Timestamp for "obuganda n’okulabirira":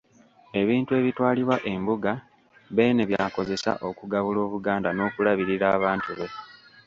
4.47-5.65